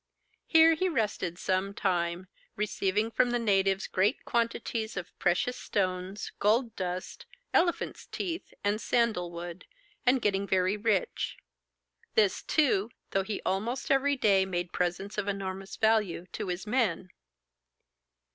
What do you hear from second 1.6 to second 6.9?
time, receiving from the natives great quantities of precious stones, gold